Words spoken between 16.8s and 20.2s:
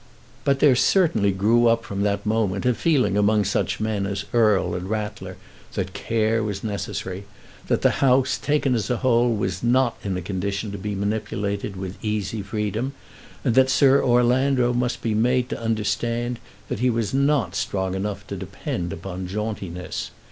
was not strong enough to depend upon jauntiness.